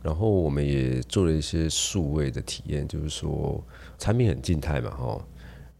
[0.01, 3.63] 然后我们也做了一些数位的体验，就是说
[3.99, 5.21] 产品很静态嘛，哈。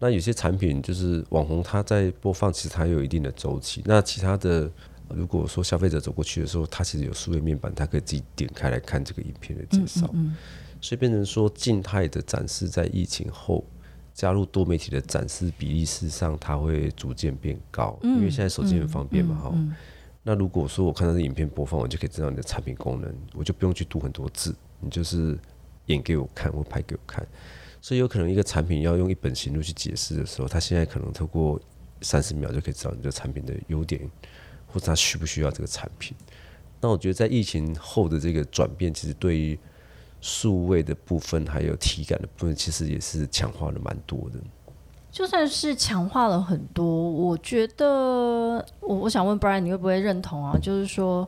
[0.03, 3.83] 那有些产品就是网红他在播放，其实它有一定的周期。
[3.85, 4.67] 那其他的，
[5.09, 10.11] 如果说消费者走过去的时候，他其实有数位面板，他可以自己点开来看这个影片的介绍。
[10.82, 13.63] 所以变成说静态的展示，在疫情后
[14.13, 19.56] 加入多媒体的展示比例，事实上它会逐渐变高，因为现在手机很方便嘛，哈。
[20.24, 25.38] 那如果说我看到这影片播放，我就可以知道你的产品功能，我就不用去读很多字，你就是
[25.86, 27.26] 演给我看或拍给我看。
[27.82, 31.60] 所以有可能一个产品要用一本行录去解释的时候，它现在可能透过
[32.02, 34.02] 三十秒就可以知道你的产品的优点，
[34.67, 36.15] 或者它需不需要这个产品。
[36.80, 39.58] 那我觉得在疫情后的这个转变，其实对于
[40.21, 44.39] 数位的部分还有体感的部分，其实也是强化了蛮多的。
[45.12, 47.86] 就算是强化了很多，我觉得
[48.79, 50.57] 我我想问 Brian，你会不会认同啊？
[50.62, 51.27] 就是说，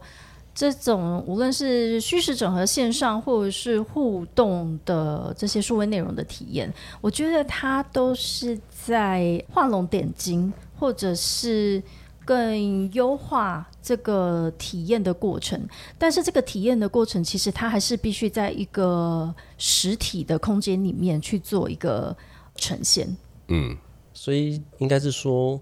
[0.55, 11.83] 这种无论是虚实整合线上或者是互动的这些数位内容的体验，我觉得它都是在画龙点睛，或者是。
[12.25, 15.59] 更优化这个体验的过程，
[15.97, 22.15] 但是这个体验的过程其实它还是必须在一个实体的空间里面去做一个
[22.55, 23.15] 呈现。
[23.47, 23.77] 嗯，
[24.13, 25.59] 所以应该是说，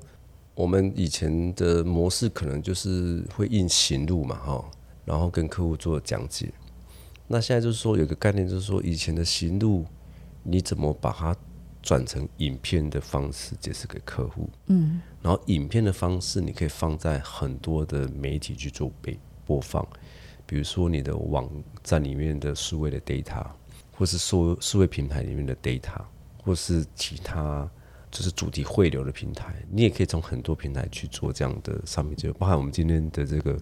[0.56, 4.64] 我们以前的模式可能就是会印行路嘛，哈，
[5.06, 6.52] 然后跟客户做讲解。
[7.28, 9.86] 那现在就是说有个概念，就是说以前的行路
[10.44, 11.36] 你怎么把它？
[11.82, 19.86] 转成影片的方式解释给客户，嗯，然后影片的方式你可以放在很多的媒体去做被播放，
[20.46, 21.50] 比如说你的网
[21.84, 23.46] 站里面的数位的 data，
[23.98, 26.00] 或是数数位平台里面的 data，
[26.44, 27.68] 或是其他
[28.12, 33.60] 就是主题汇流的平台，你也可以从很多平台去做这样的上面就包含我们今天的这个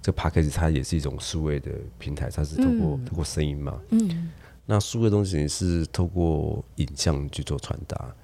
[0.00, 4.30] 这个 p a c k a g e 它也是一种数位的平台，它是透过透过声音嘛，嗯。
[4.70, 8.14] 那书的东西是透过影像去做传达，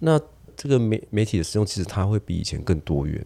[0.00, 0.20] 那
[0.56, 3.24] 这个媒媒体的使用其实它会比以前更多元。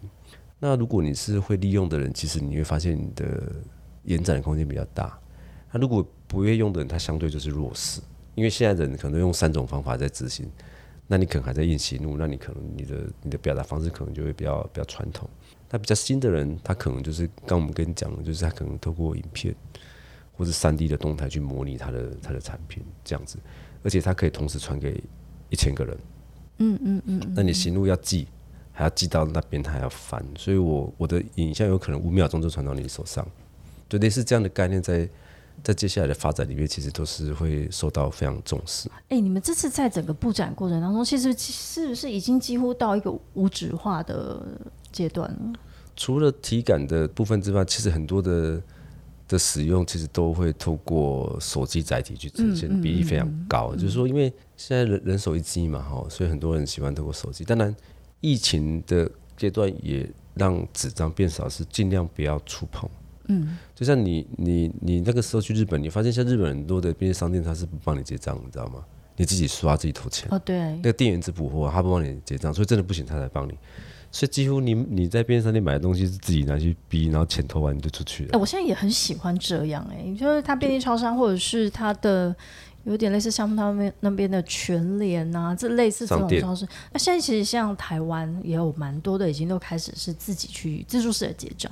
[0.59, 3.51] 那如果你是会利用的人，其实你会发现你的
[4.03, 5.19] 延展的空间比较大。
[5.71, 7.99] 那如果不愿用的人，他相对就是弱势，
[8.35, 10.47] 因为现在人可能用三种方法在执行，
[11.07, 15.27] 那你可能还在印喜怒，那你可能你的你的表达方式可能就会比较比较传统。
[15.71, 19.55] 那比较新的人，他可能就是刚我们跟你讲，就是他可能透过影片。
[20.37, 23.39] 或是三 D 的动态去模拟它的它的产品这样子，
[23.83, 25.03] 而且它可以同时传给
[25.49, 25.97] 一千个人。
[26.59, 27.33] 嗯嗯嗯。
[27.35, 28.27] 那你行路要记，
[28.71, 33.27] 还要记到那边，还要翻，所以我我的影像有可能五秒钟就传到你手上，
[33.89, 35.09] 就类似这样的概念，在
[35.63, 38.87] 在接下来的发展里面，其实都是会受到非常重视。
[39.09, 44.45] 哎，你们这次在整个布展过程当中，其实是不是已经几乎到一个无纸化的
[44.91, 45.53] 阶段了？
[45.95, 48.61] 除了体感的部分之外，其实很多的。
[49.27, 53.75] 的使用其实都会透过手机载体去呈现，比例非常高。
[53.75, 57.43] 就是说，因为现在人人手一机嘛，哈，所以很多人喜欢透过手机。
[57.43, 57.75] 当然，
[58.21, 62.89] 疫情的阶段也让纸张变少，是尽量不要触碰。
[63.29, 68.83] 嗯，就像你你你那个时候去日本，你发现像日本很多的便利商店，他是不帮你结账，你知道吗？
[69.17, 70.29] 你自己刷自己投钱。
[70.31, 70.57] 哦，对。
[70.57, 73.53] 那个店员只补货，他不帮你结账，所以真的不行，他才帮你。
[74.17, 78.29] 所以几乎你你在便利商店买的东西是自己拿去逼，然后钱投完你就出去了。
[78.33, 82.35] 哎，我现在也很喜欢这样哎，就是他便利超商或者是他的
[82.85, 86.67] 有点类似像他们那边的全联啊，这类似这种超市。
[86.91, 91.71] 那现在其实像台湾也有蛮多的，已经都开始是自己去自助式的结账。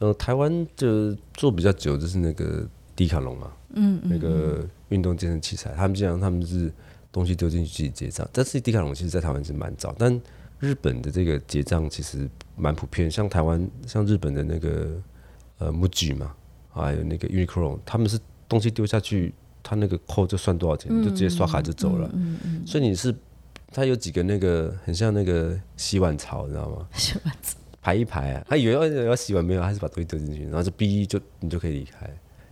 [0.00, 6.70] 呃，台湾就做比较久就是那个迪卡龙嘛，嗯，那个运动健身器材，他们经常他们是
[7.10, 8.28] 东西丢进去自己结账。
[8.34, 10.20] 但是迪卡龙其实在台湾是蛮早，但
[10.60, 15.02] 日本的这个结账其实蛮普遍，像台湾、像日本的那个
[15.58, 16.34] 呃 MUJI 嘛，
[16.70, 22.08] 还有那个 Uniqlo，他们是东西丢下去，他那个扣就算多少钱，你就直接刷卡就走了。
[22.12, 23.14] 嗯嗯，所以你是
[23.72, 26.86] 它有几个那个很像那个洗碗槽，你知道吗？
[26.92, 32.06] 洗碗槽排一排啊，他以为要要洗碗没有，还是把东西丢进去，然后就哔就你就可以离开。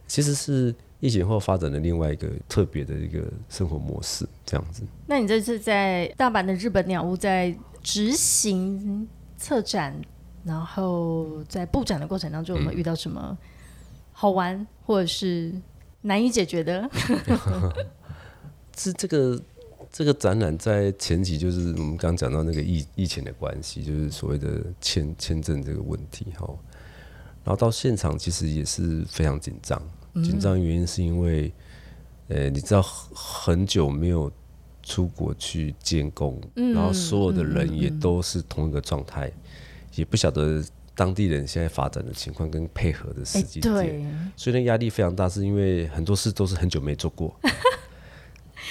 [0.06, 4.82] 其实是疫情后发展的另外一个特别的一个生活模式，这样子。
[5.06, 10.00] 那你这次在大阪的日本鸟屋在执行策展，
[10.44, 13.36] 然后在布展的过程当中，有没有遇到什么
[14.12, 15.52] 好玩或者是
[16.02, 16.88] 难以解决的？
[18.76, 19.40] 是 这个
[19.90, 26.46] 这个展览在前期就是我们刚刚讲到那个疫疫情的关系，就是所谓的签签证这个问题哈。
[27.44, 29.80] 然后到现场其实也是非常紧张，
[30.16, 31.50] 紧张原因是因为，
[32.28, 34.30] 呃，你知道很久没有
[34.88, 39.30] 出国去监工，然后所有的人也都是同一个状态，
[39.94, 47.38] 也不晓得当地人现在发展的情况跟配合的时机点，对，所以那压力非常大，是因为很多事都是很久没做过。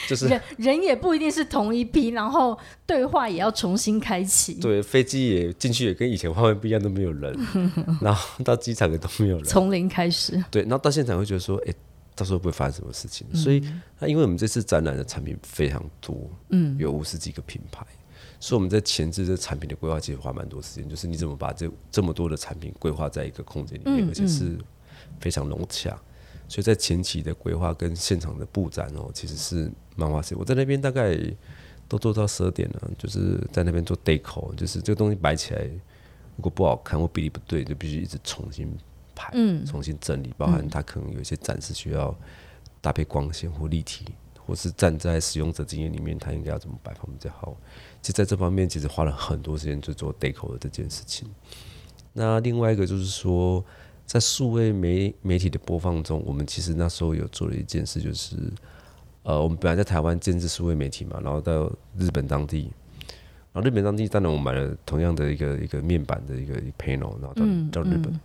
[0.08, 4.54] 就是人人也不一定是同一批，然后对话也要重新开启。
[4.56, 7.36] 对，飞机也进去也跟以前画面不一样，都没有人，
[8.02, 10.42] 然后到机场也都没有人，从零开始。
[10.52, 11.74] 对，然后到现场会觉得说，哎、
[12.18, 13.26] 到时候不会发生什么事情。
[13.34, 13.64] 所以，
[14.00, 17.86] 那因为我们这次展览的产品非常多，嗯，有五十几个品牌，
[18.40, 24.58] 所以我们在前置这产品的规划其实花蛮多时间，就是你怎么把这这么多的产品规划在一个空间里面，而且是
[25.20, 25.98] 非常融洽。
[26.50, 30.40] 所以在前期的规划跟现场的布展哦，其实是蛮花时间。
[30.40, 31.18] 我在那边大概
[31.90, 35.62] 都做到十二点了，就是在那边做 deco，就是这个东西摆起来
[36.38, 38.74] 如果不好看或比例不对，就必须一直重新
[39.18, 39.34] 排，
[39.66, 42.16] 重新整理，包含它可能有一些展示需要
[42.80, 44.06] 搭配光线或立体，
[44.46, 47.58] 或是站在使用者经验里面，它应该要怎么摆放比较好。
[48.02, 51.28] 其实在这方面，其实花了很多时间去做 deco 的这件事情。
[52.14, 53.64] 那另外一个就是说，
[54.06, 58.38] 在数位媒媒体的播放中，我们其实那时候有做了一件事，就是
[59.24, 62.72] 呃，我们本来在台湾建制数位媒体嘛，然后到日本当地，
[63.52, 68.20] 然后日本当地当然我们买了同样的一个一个面板的一个 panel，然后到到日本，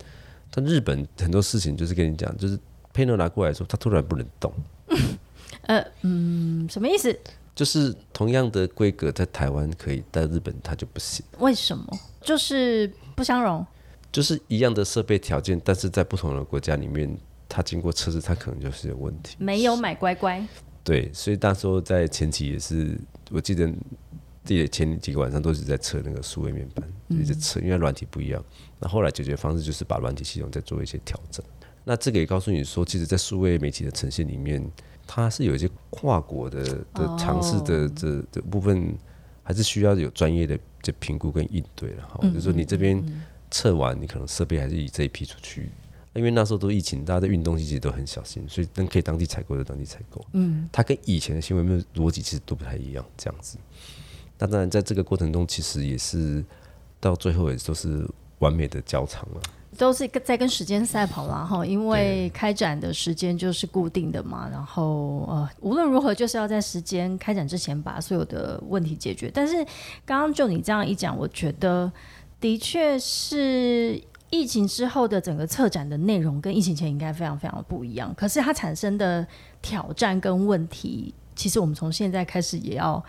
[0.53, 2.57] 但日本很多事情就是跟你讲，就是
[2.93, 4.53] panel 拿过来的时候，它突然不能动，
[5.67, 7.17] 呃，嗯，什么意思？
[7.55, 11.23] 就是同样的规格在台湾可以，在日本它就不行。
[11.39, 11.85] 为什么？
[12.21, 13.65] 就是不相容。
[14.11, 17.17] 就是一样的设备条件，但是在不同的国家里面，
[17.49, 19.35] 它经过测试，它可能就是有问题。
[19.39, 20.43] 没有买乖乖。
[20.83, 22.95] 对，所以那时候在前期也是，
[23.31, 23.71] 我记得
[24.43, 28.43] 自己前几个晚上都是在测那个数位面板，一直测，因为软体不一样。
[28.79, 31.43] 那后来解决方式就是把软体系统再做一些调整。
[31.83, 34.63] 那这个也告诉你说，其实，在数位媒体的呈现里面，
[35.07, 38.97] 它是有一些跨国的的尝试的这的部分，
[39.43, 42.19] 还是需要有专业的这评估跟应对了哈。
[42.23, 43.03] 就是说你这边。
[43.55, 45.69] 测完，你可能设备还是以这一批出去，
[46.13, 50.25] 因为那时候都疫情，大家在运动其实都很小心，所以能可以当地采购就当地采购。
[50.31, 53.59] 嗯，它跟以前的新闻面逻辑其实都不太一样，这样子。
[54.43, 56.43] 那当然，在这个过程中，其实也是
[56.99, 58.05] 到最后也都是
[58.39, 59.41] 完美的交场了，
[59.77, 69.31] 都是在跟时间赛跑了哈，因为开展的时间就是固定的嘛，然后呃，无论如何就是要在时间开展之前把所有的问题解决。
[69.33, 69.55] 但是
[70.05, 71.89] 刚刚就你这样一讲，我觉得。
[72.41, 78.13] 的确是疫情之后的整个策展的内容跟疫情前应该非常非常不一样。
[78.17, 79.25] 可是它产生的
[79.61, 83.01] 挑战跟问题，其实我们从现在开始也要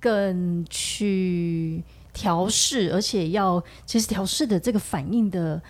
[0.00, 1.82] 更去
[2.12, 5.60] 调试，而且要其实调试的这个反应的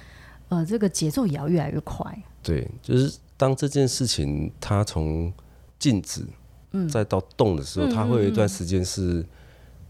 [0.49, 2.05] 呃这个节奏也要越来越快。
[2.43, 5.33] 对，就是当这件事情它从
[5.79, 6.23] 静止，
[6.73, 9.25] 嗯，再到动的时候，它会有一段时间是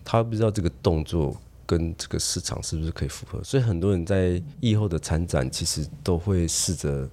[0.05, 1.37] 它不知道这个动作。
[1.69, 3.45] 跟这个市场是不是可以符合？
[3.45, 7.07] 所以很多人在疫后的参展，其实都会试着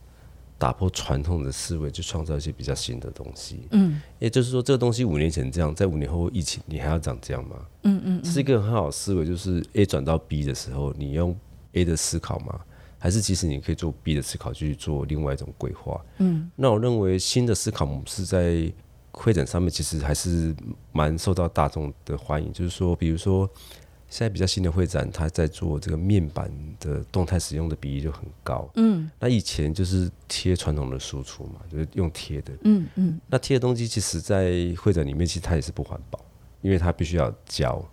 [0.57, 3.67] 打破传统的思维，去创造一些比较新的东西。
[3.71, 7.55] 嗯，也就是说，这个东西五年前这样，在五年后疫情，你还要长这样吗？
[7.83, 11.37] 嗯嗯，是一个很好的思维，就是 A 转到 B 的时候，你用
[11.73, 12.59] A 的思考吗？
[12.97, 15.99] 还是其实你可以做 B 的思考，去做另外一种规划？
[16.19, 18.71] 嗯，那我认为新的思考模式在
[19.11, 20.55] 会展上面，其实还是
[20.91, 22.53] 蛮受到大众的欢迎。
[22.53, 23.49] 就是说，比如说。
[24.15, 26.49] 现在比较新的会展，它在做这个面板
[26.79, 28.65] 的动态使用的比例就很高。
[28.75, 32.53] 嗯，那以前就是贴传统的输出嘛，就是用贴的。
[32.63, 36.17] 嗯嗯，那贴的东西其实，在会展里面，其实它也是不环保，
[36.61, 37.85] 因为它必须要胶。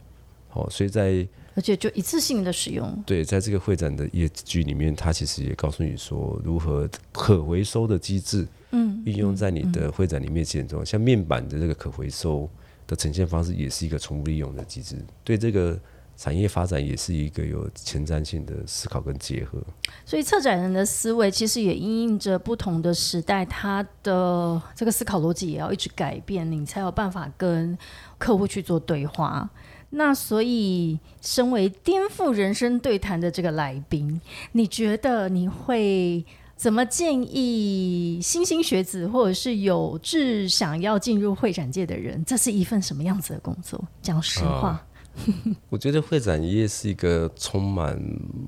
[0.52, 3.02] 哦，所以在而且就一次性的使用。
[3.04, 12.48] 对，在这个会展的业绩里面，它其实也告诉你说，如何可回收的机制，嗯，运用在你的会展里面其中，像面板的这个可回收
[12.86, 15.04] 的呈现方式，也是一个重复利用的机制。
[15.24, 15.76] 对这个。
[16.16, 19.62] 产业发展也是一个有前瞻性的思考跟结合。
[20.04, 27.76] 所以策展人的思维其实也因应着不同的时代，他的这个思考逻辑也要一直改变，你才有办法跟
[28.18, 29.50] 客户去做对话。
[29.94, 34.18] 那所以，身为颠覆人生对谈的这个来宾，
[34.52, 36.24] 你觉得你会
[36.56, 42.24] 怎么建议新兴学子，或者是有志想要进入会展界的人？
[42.24, 43.84] 这是一份什么样子的工作？
[44.00, 44.82] 讲实话，
[45.68, 48.00] 我觉得会展业是一个充满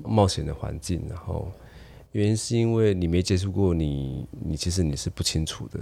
[0.03, 1.51] 冒险的环境，然后
[2.11, 5.79] 原因是因为你没接触过，你你其实你是不清楚的。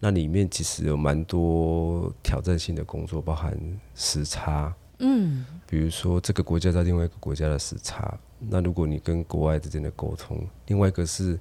[0.00, 3.54] 那里面其实有蛮多挑战性的工作，包含
[3.94, 4.74] 时差。
[5.02, 11.38] 嗯，比如说这个国家在另外一个国家的时差，那如果你跟国外之间的沟通，另外一个是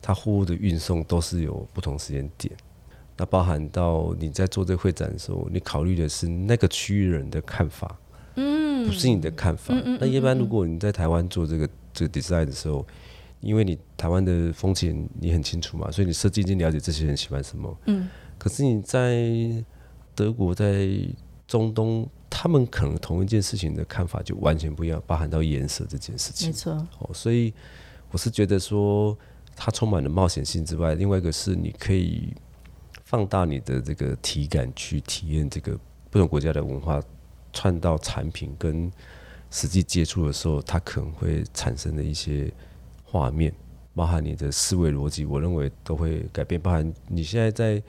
[0.00, 2.52] 它货物的运送都是有不同时间点，
[3.16, 7.96] 那包含到你在做这个会展的时候，你考虑的是那个区域人的看法，
[8.36, 9.74] 嗯，不是你的看法。
[10.00, 12.86] 那一般如果你在台湾做这个这个 design 的时候，
[13.40, 18.08] 因为你台湾的风情你很清楚嘛，所以你设计已经了解这些人喜欢什么，嗯，
[18.38, 19.64] 可是你在
[20.14, 20.88] 德国在
[21.46, 22.08] 中东。
[22.28, 26.48] 他们可能同一件事情的看法就完全不一样，包含到颜色这件事情。
[26.48, 27.54] 没错，哦，所以
[28.10, 29.16] 我是觉得说，
[29.54, 32.34] 它充满了冒险性之外，另外一个是你可以
[33.04, 35.78] 放大你的这个体感去体验这个
[36.10, 37.02] 不同国家的文化
[37.56, 38.92] 串到产品跟
[39.50, 42.52] 实际接触的时候，它可能会产生的一些
[43.02, 43.50] 画面，
[43.94, 46.60] 包含你的思维逻辑，我认为都会改变。
[46.60, 47.82] 包含你现在在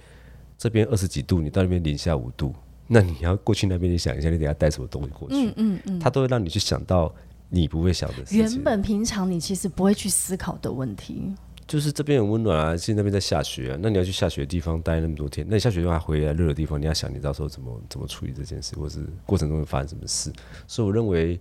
[0.58, 2.54] 这边二十几度，你到那边零下五度。
[2.88, 5.36] 那你要过去那边，你想一下，你等下带什么东西过去？
[5.36, 7.14] 嗯嗯嗯，它都会让你去想到
[7.50, 8.38] 你不会想的事情。
[8.38, 11.36] 原本平常你其实不会去思考的问题，
[11.68, 13.78] 就是这边很温暖啊，现在那边在下雪啊。
[13.82, 20.32] 那你要去下雪的地方待那么多天，那你下雪的话回来热的地方，你要想你到时候怎么怎么处理这件事，或是过程中会发生什么事。
[20.66, 21.40] 所以我认为，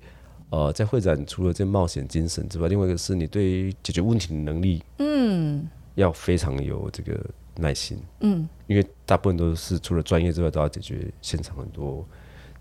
[0.50, 7.18] 呃，在会展除了这冒险精神之外，另外一个是你对解决问题的能力，嗯，要非常有这个。
[7.58, 12.06] 耐心，嗯，因为大部分都是除了专业之外，都要解决现场很多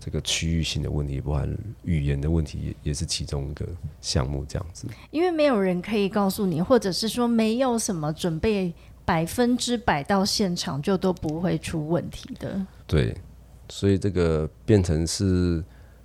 [0.06, 3.66] 这个区域性的问题，包含语言的问题，也也是其中一个
[4.00, 4.86] 项目这样子。
[5.10, 8.72] 因为没有人可以告诉你，或者是说没有什么准备
[9.04, 12.64] 百分之百到现场就都不会出问题的。
[12.86, 13.16] 对，
[13.68, 15.64] 所以这个变成是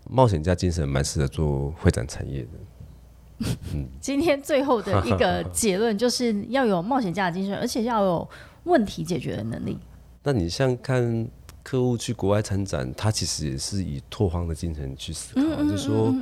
[0.10, 3.48] 冒险家精神，蛮适合做会展产业的。
[3.76, 8.30] 嗯， 今天最后的一个结论就是要有冒险家的精神，而且要有。
[8.66, 9.76] 问题解决的能力。
[10.22, 11.28] 那你像看
[11.64, 16.14] 客户去国外参展，他其实也是以拓荒的精神去思考，就是说，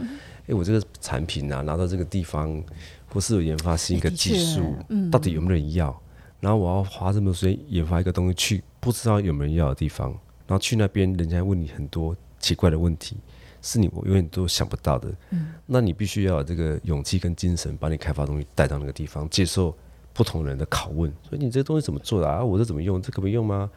[0.48, 2.62] 哎，我这个产品啊，拿到这个地方，
[3.08, 4.76] 或是有研发新一个技术，
[5.12, 6.02] 到底有没有人要？
[6.40, 10.10] 然后我要花这么多时间研发一个东西去，不知道有没有人要的地方，
[10.48, 13.18] 然后去那边，人家问你很多奇怪的问题，
[13.62, 15.10] 是你我永远都想不到的。
[15.32, 19.76] 嗯，那你必须要有这个勇气跟精神，把你开发东西带到那个地方，接受。
[20.12, 22.44] 不同人的拷问，所以你这个东西怎么做的啊？
[22.44, 23.02] 我这怎么用？
[23.02, 23.70] 这可不可以用吗？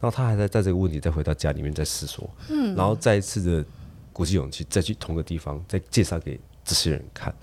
[0.00, 3.64] 然后他还在在这个问题再回到家里面再思索，嗯，然后再一次的
[4.12, 7.34] 鼓起勇气再去同个地方再介绍给这些人看，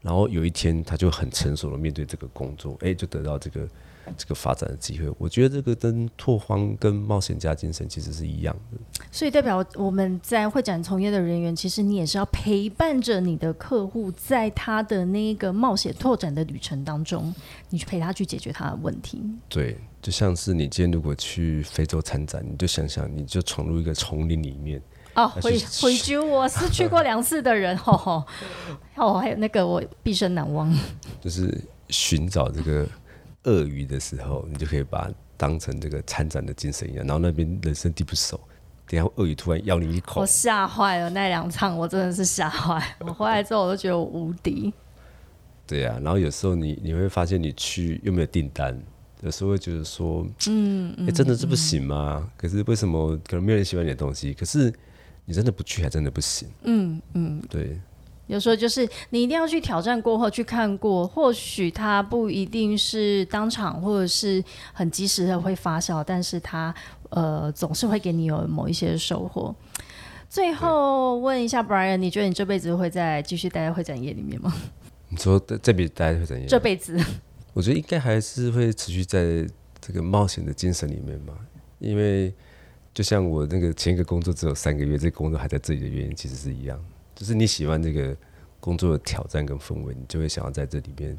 [0.00, 3.68] 然后有一天他就很成熟的面对这个工作，哎，就得到这个。
[4.16, 8.78] 这个发展的机会，我觉得这个跟拓荒跟冒险家精神其实是一样的。
[9.10, 17.34] 所以代表我们在会展从业的人员，其实你也是要陪伴着你的客户，在他的那个冒险拓展的旅程当中，
[17.70, 19.22] 你去陪他去解决他的问题。
[19.48, 24.80] 对，就像是你今天如果去非洲参展，你就想想，你就闯入一个丛林里面。
[25.14, 28.24] 哦，回回州我是去过两次的人，吼 吼，
[28.96, 30.72] 哦，还有那个我毕生难忘，
[31.20, 31.52] 就是
[31.88, 32.86] 寻找这个。
[33.44, 37.06] 鳄鱼的时候，你就可以把它当成这个参展的精神一样。
[37.06, 38.38] 然后那边人生地不熟，
[38.86, 41.08] 等下鳄鱼突然咬你一口，我吓坏了。
[41.10, 42.82] 那两场我真的是吓坏。
[43.00, 44.72] 我回来之后我都觉得我无敌。
[45.66, 48.78] 对呀，然后有时候你你会发现你去又没有订单，
[49.20, 52.30] 有时候会觉得说，嗯，哎，真的是不行吗？
[52.36, 54.32] 可是为什么可能没有人喜欢你的东西？
[54.34, 54.72] 可是
[55.24, 56.48] 你真的不去还真的不行。
[56.62, 57.78] 嗯嗯，对。
[58.28, 66.72] 有时候就是你一定要去挑战过后去看过，或许它不一定是当场或者是很及时的会发酵，但是它
[67.10, 69.54] 呃总是会给你有某一些收获。
[70.28, 74.54] 最后问一下 Brian，你觉得你这辈子会在继续待在会展业里面吗？
[75.08, 76.46] 你说这辈子待在会展业？
[76.46, 77.02] 这辈子，
[77.54, 79.48] 我觉得应该还是会持续在
[79.80, 81.32] 这个冒险的精神里面嘛。
[81.78, 82.34] 因为
[82.92, 86.78] 就像我那个前一个工作只有三个月，这个工作还在这里的原因其实是一样。
[87.18, 88.16] 就是你喜欢这个
[88.60, 91.18] 工作的挑战跟氛围，你就会想要在这里边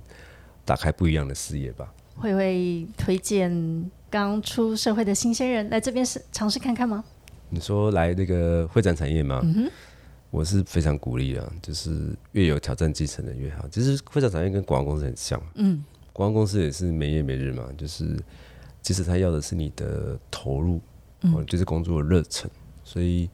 [0.63, 1.93] 打开不一样的视野吧。
[2.15, 7.03] 会会推荐刚出社会的新鲜人来这边试尝试看看吗？
[7.49, 9.45] 你说来那个会展产业吗？
[10.31, 13.67] 我是非常鼓励啊，就是越有挑战精神的越好。
[13.67, 15.83] 其实会展产业跟广告公司很像，嗯，
[16.13, 18.17] 广告公司也是没夜没日嘛，就是
[18.81, 20.79] 其实他要的是你的投入，
[21.23, 22.49] 嗯，就是工作的热忱，
[22.85, 23.29] 所以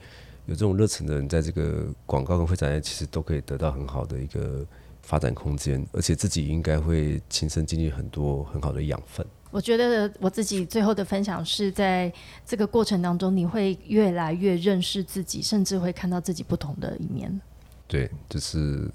[0.46, 4.66] 有这种热忱的人，在这个广告跟会展业其实都可以得到很好的一个
[5.02, 9.26] 发展空间，而且自己应该会亲身经历很多很好的养分。
[9.52, 12.12] 我觉得我自己最后的分享是在
[12.46, 17.42] 这个过程当中，你会越来越认识自己，甚至会看到自己不同的一面。
[17.88, 18.92] 对，就是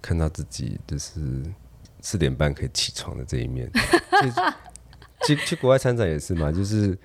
[0.00, 1.42] 看到自己就是
[2.00, 3.70] 四点半可以起床的这一面。
[5.26, 6.96] 去去国外参展也是嘛，就是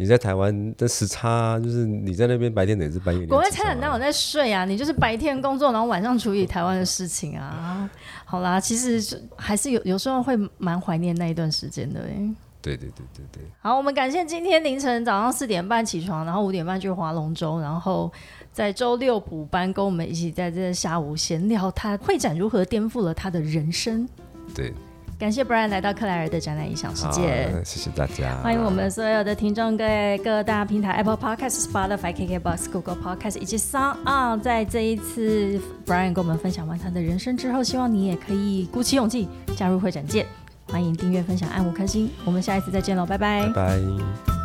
[0.00, 3.26] 你在台湾的时差，就是你在那边白天哪是半夜。
[3.26, 4.64] 国外参展哪有在睡啊？
[4.64, 7.86] 你就是白天工作，然后晚上处理台湾的事情啊。
[8.24, 12.34] 好啦，其实还是有有时候会蛮怀念那一段时间的哎。
[12.62, 18.10] 对对对对对，好，我们感谢今天凌晨早上四点半起床，然后五点半去划龙舟，然后
[18.54, 24.08] 在周六补班，跟我们一起在这下午闲聊，他会展如何颠覆了他的人生。
[24.54, 24.72] 对，
[25.20, 40.26] 感谢 Brian 来到克莱尔的展览影响世界，谢谢大家，欢迎我们所有的听众在各大平台 Apple Podcast、Spotify、KKBox、Google Podcast 以及 Sound On，在这一次 Brian 跟我们分享完他的人生之后，希望你也可以鼓起勇气加入会展界。
[40.68, 43.42] 欢迎订阅、分享、按五颗星，我们下一次再见喽，拜拜。
[43.48, 44.39] 拜拜。